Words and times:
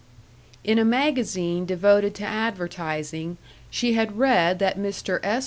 In 0.63 0.79
a 0.79 0.83
magazine 0.83 1.67
devoted 1.67 2.15
to 2.15 2.23
advertising 2.23 3.37
she 3.69 3.93
had 3.93 4.17
read 4.17 4.57
that 4.57 4.75
Mr. 4.75 5.19
S. 5.21 5.39